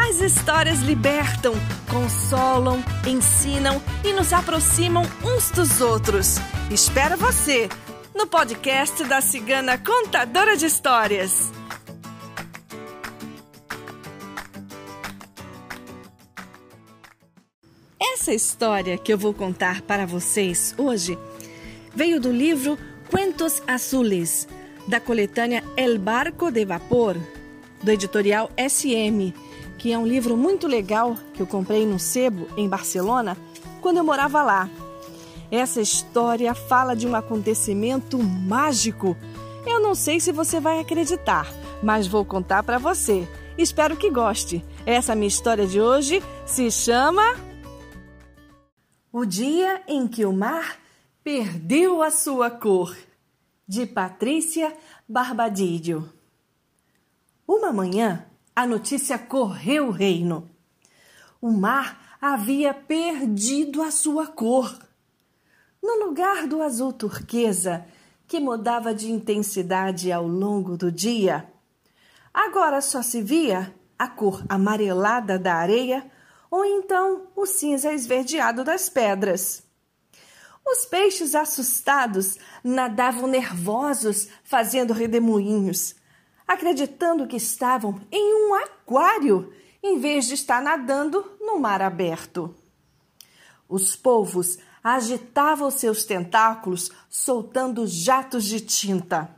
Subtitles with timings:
[0.00, 1.54] As histórias libertam,
[1.90, 6.36] consolam, ensinam e nos aproximam uns dos outros.
[6.70, 7.68] Espero você
[8.14, 11.52] no podcast da Cigana Contadora de Histórias.
[18.00, 21.18] Essa história que eu vou contar para vocês hoje
[21.92, 22.78] veio do livro
[23.10, 24.46] Cuentos Azules,
[24.86, 27.16] da coletânea El Barco de Vapor,
[27.82, 29.47] do editorial SM
[29.78, 33.36] que é um livro muito legal que eu comprei no sebo em Barcelona
[33.80, 34.68] quando eu morava lá.
[35.50, 39.16] Essa história fala de um acontecimento mágico.
[39.66, 41.46] Eu não sei se você vai acreditar,
[41.82, 43.26] mas vou contar para você.
[43.56, 44.64] Espero que goste.
[44.84, 47.36] Essa minha história de hoje se chama
[49.12, 50.78] O dia em que o mar
[51.22, 52.96] perdeu a sua cor,
[53.66, 54.74] de Patrícia
[55.08, 56.08] Barbadillo.
[57.46, 58.24] Uma manhã,
[58.58, 60.50] a notícia correu o reino.
[61.40, 64.76] O mar havia perdido a sua cor.
[65.80, 67.86] No lugar do azul turquesa,
[68.26, 71.48] que mudava de intensidade ao longo do dia,
[72.34, 76.04] agora só se via a cor amarelada da areia
[76.50, 79.62] ou então o cinza esverdeado das pedras.
[80.66, 85.94] Os peixes assustados nadavam nervosos, fazendo redemoinhos,
[86.48, 92.54] acreditando que estavam em um aquário em vez de estar nadando no mar aberto.
[93.68, 99.30] Os polvos agitavam seus tentáculos, soltando jatos de tinta.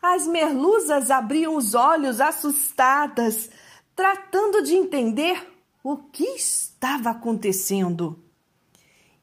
[0.00, 3.50] As merluzas abriam os olhos assustadas,
[3.94, 5.46] tratando de entender
[5.84, 8.18] o que estava acontecendo.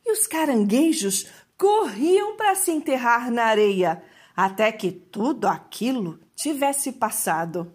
[0.06, 1.26] E os caranguejos
[1.58, 4.04] corriam para se enterrar na areia,
[4.36, 7.74] até que tudo aquilo tivesse passado.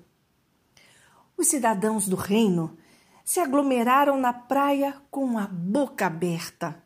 [1.36, 2.78] Os cidadãos do reino
[3.24, 6.80] se aglomeraram na praia com a boca aberta.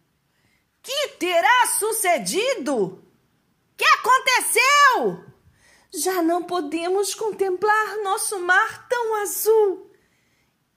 [0.83, 3.05] Que terá sucedido?
[3.77, 5.25] Que aconteceu?
[5.93, 9.93] Já não podemos contemplar nosso mar tão azul.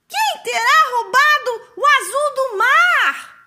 [0.08, 3.40] Quem terá roubado o azul do mar?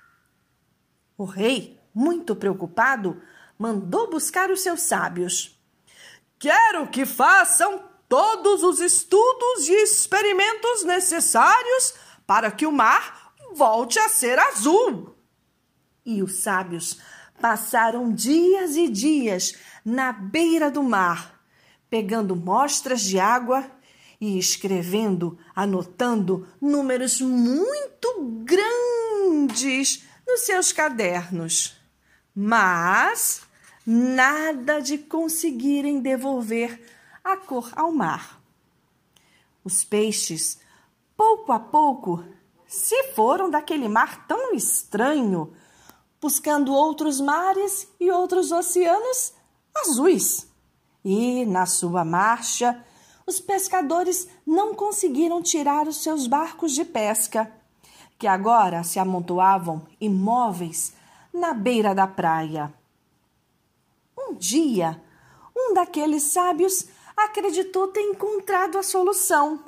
[1.19, 3.23] O rei, muito preocupado,
[3.59, 5.62] mandou buscar os seus sábios.
[6.43, 11.95] Quero que façam todos os estudos e experimentos necessários
[12.27, 15.15] para que o mar volte a ser azul.
[16.05, 16.99] E os sábios
[17.41, 19.55] passaram dias e dias
[19.85, 21.41] na beira do mar,
[21.89, 23.65] pegando mostras de água
[24.21, 31.81] e escrevendo, anotando números muito grandes nos seus cadernos.
[32.35, 33.43] Mas
[33.87, 36.81] nada de conseguirem devolver
[37.23, 38.41] a cor ao mar.
[39.65, 40.59] Os peixes,
[41.17, 42.25] pouco a pouco,
[42.67, 45.53] se foram daquele mar tão estranho,
[46.21, 49.33] buscando outros mares e outros oceanos
[49.75, 50.47] azuis.
[51.05, 52.85] E, na sua marcha,
[53.27, 57.53] os pescadores não conseguiram tirar os seus barcos de pesca,
[58.19, 60.93] que agora se amontoavam imóveis
[61.33, 62.73] na beira da praia.
[64.33, 64.99] Um dia,
[65.55, 69.63] um daqueles sábios acreditou ter encontrado a solução.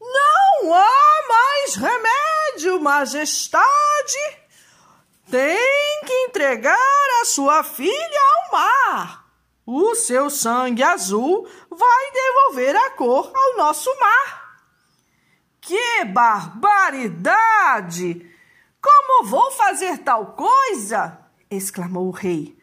[0.00, 4.16] Não há mais remédio, majestade.
[5.30, 6.74] Tem que entregar
[7.20, 9.26] a sua filha ao mar.
[9.66, 14.56] O seu sangue azul vai devolver a cor ao nosso mar.
[15.60, 17.14] Que barbaridade!
[18.80, 21.18] Como vou fazer tal coisa?
[21.50, 22.61] exclamou o rei.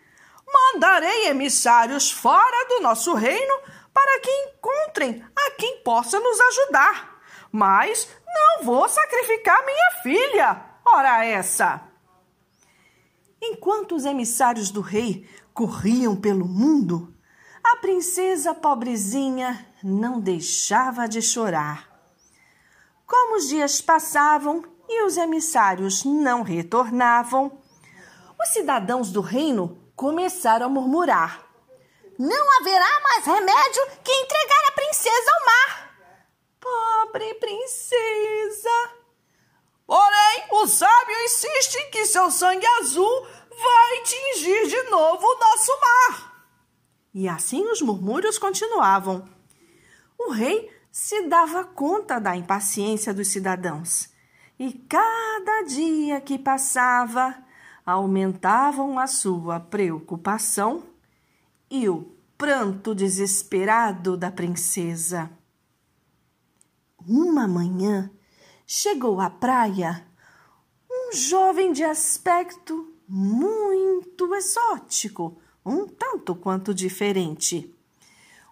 [0.54, 3.54] Mandarei emissários fora do nosso reino
[3.94, 7.20] para que encontrem a quem possa nos ajudar.
[7.52, 11.82] Mas não vou sacrificar minha filha, ora essa!
[13.42, 17.14] Enquanto os emissários do rei corriam pelo mundo,
[17.64, 21.90] a princesa pobrezinha não deixava de chorar.
[23.06, 27.60] Como os dias passavam e os emissários não retornavam,
[28.42, 31.46] os cidadãos do reino começaram a murmurar:
[32.18, 36.00] Não haverá mais remédio que entregar a princesa ao mar.
[36.58, 38.92] Pobre princesa!
[39.86, 46.46] Porém, o sábio insiste que seu sangue azul vai tingir de novo o nosso mar.
[47.14, 49.28] E assim os murmúrios continuavam.
[50.18, 54.08] O rei se dava conta da impaciência dos cidadãos.
[54.58, 57.36] E cada dia que passava,
[57.90, 60.84] aumentavam a sua preocupação
[61.70, 65.30] e o pranto desesperado da princesa.
[67.08, 68.12] Uma manhã
[68.66, 70.06] chegou à praia
[70.90, 77.76] um jovem de aspecto muito exótico, um tanto quanto diferente.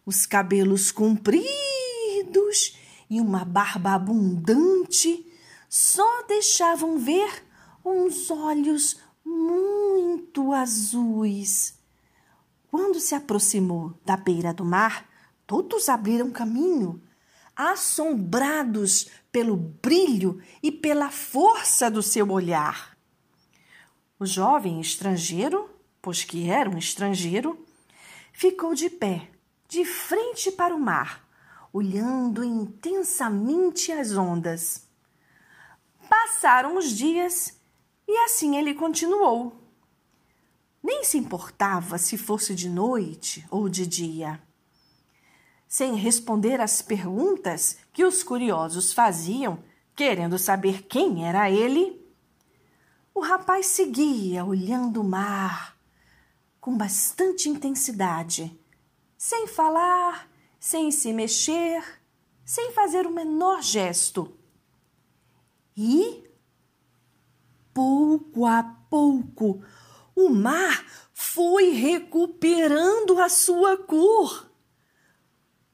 [0.06, 2.78] Os cabelos compridos
[3.10, 5.32] e uma barba abundante
[5.70, 7.46] só deixavam ver
[7.86, 11.78] uns olhos muito azuis.
[12.72, 15.10] Quando se aproximou da beira do mar,
[15.46, 17.02] todos abriram caminho,
[17.56, 22.98] assombrados pelo brilho e pela força do seu olhar.
[24.20, 25.70] O jovem estrangeiro,
[26.02, 27.66] pois que era um estrangeiro,
[28.32, 29.30] ficou de pé,
[29.68, 31.28] de frente para o mar,
[31.74, 34.88] olhando intensamente as ondas.
[36.10, 37.57] Passaram os dias
[38.08, 39.56] e assim ele continuou.
[40.82, 44.42] Nem se importava se fosse de noite ou de dia.
[45.68, 49.62] Sem responder às perguntas que os curiosos faziam,
[49.96, 52.02] querendo saber quem era ele,
[53.14, 55.76] o rapaz seguia olhando o mar
[56.62, 58.58] com bastante intensidade,
[59.18, 60.30] sem falar
[60.60, 61.82] sem se mexer,
[62.44, 64.38] sem fazer o menor gesto.
[65.76, 66.27] E,
[67.78, 69.62] pouco a pouco,
[70.16, 70.84] o mar
[71.14, 74.50] foi recuperando a sua cor.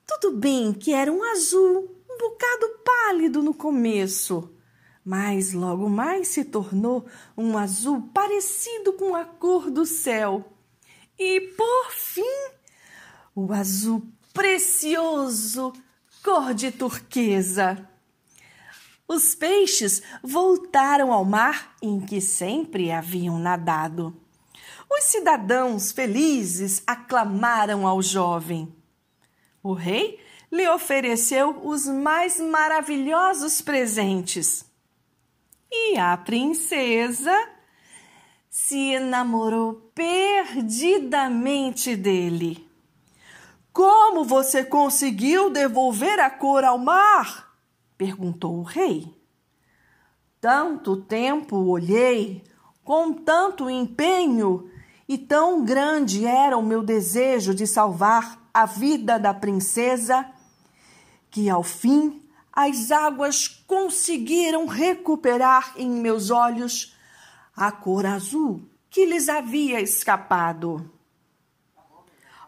[0.05, 4.53] Tudo bem que era um azul um bocado pálido no começo,
[5.03, 7.05] mas logo mais se tornou
[7.37, 10.53] um azul parecido com a cor do céu.
[11.17, 12.49] E por fim,
[13.33, 15.71] o azul precioso,
[16.21, 17.92] cor de turquesa.
[19.07, 24.15] Os peixes voltaram ao mar em que sempre haviam nadado.
[24.89, 28.73] Os cidadãos felizes aclamaram ao jovem.
[29.61, 30.19] O rei
[30.51, 34.65] lhe ofereceu os mais maravilhosos presentes.
[35.71, 37.35] E a princesa
[38.49, 42.69] se enamorou perdidamente dele.
[43.73, 47.52] Como você conseguiu devolver a cor ao mar?
[47.97, 49.13] Perguntou o rei.
[50.39, 52.43] Tanto tempo olhei,
[52.83, 54.69] com tanto empenho,
[55.07, 60.25] e tão grande era o meu desejo de salvar a vida da princesa,
[61.29, 66.95] que ao fim as águas conseguiram recuperar em meus olhos
[67.55, 70.91] a cor azul que lhes havia escapado.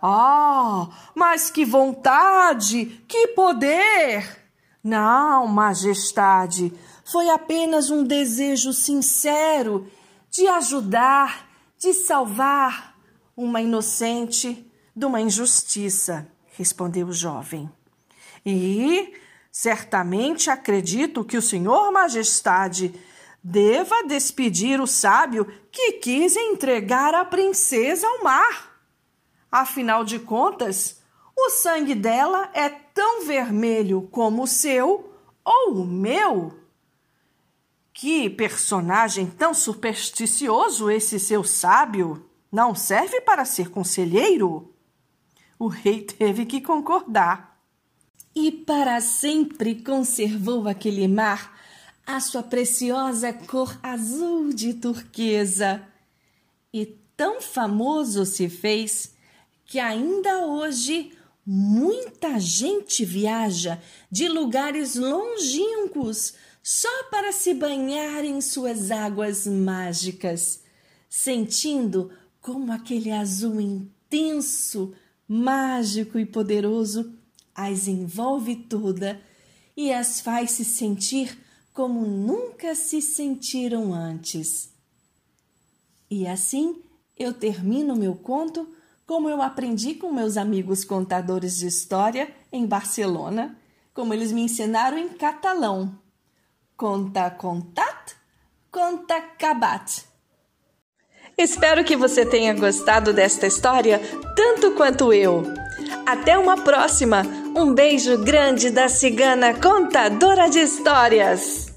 [0.01, 4.44] Ah, mas que vontade, que poder!
[4.86, 6.72] Não, majestade,
[7.04, 9.92] foi apenas um desejo sincero
[10.30, 12.96] de ajudar, de salvar
[13.36, 17.68] uma inocente de uma injustiça, respondeu o jovem.
[18.46, 19.12] E
[19.52, 22.94] certamente acredito que o senhor majestade
[23.44, 28.80] deva despedir o sábio que quis entregar a princesa ao mar.
[29.52, 31.02] Afinal de contas,
[31.35, 35.13] o sangue dela é tão vermelho como o seu
[35.44, 36.59] ou o meu.
[37.94, 42.25] Que personagem tão supersticioso esse seu sábio!
[42.51, 44.73] Não serve para ser conselheiro?
[45.59, 47.59] O rei teve que concordar.
[48.33, 51.57] E para sempre conservou aquele mar
[52.06, 55.85] a sua preciosa cor azul de turquesa.
[56.73, 56.85] E
[57.18, 59.13] tão famoso se fez
[59.65, 61.11] que ainda hoje
[61.45, 66.33] muita gente viaja de lugares longínquos
[66.64, 70.64] só para se banhar em suas águas mágicas,
[71.07, 72.11] sentindo
[72.42, 74.94] como aquele azul intenso,
[75.28, 77.14] mágico e poderoso
[77.54, 79.21] as envolve toda
[79.78, 81.37] e as faz se sentir
[81.73, 84.69] como nunca se sentiram antes.
[86.09, 86.81] E assim
[87.18, 88.75] eu termino meu conto
[89.06, 93.57] como eu aprendi com meus amigos contadores de história em Barcelona,
[93.94, 95.97] como eles me ensinaram em catalão.
[96.76, 98.16] Conta contat,
[98.71, 100.04] conta cabat.
[101.38, 104.00] Espero que você tenha gostado desta história
[104.35, 105.44] tanto quanto eu.
[106.06, 107.24] Até uma próxima.
[107.56, 111.75] Um beijo grande da cigana contadora de histórias.